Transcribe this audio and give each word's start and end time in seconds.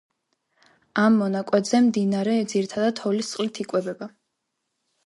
ამ 1.01 1.19
მონაკვეთზე 1.23 1.83
მდინარე 1.89 2.35
ძირითადად 2.55 2.99
თოვლის 3.03 3.31
წყლით 3.35 3.63
იკვებება. 3.67 4.11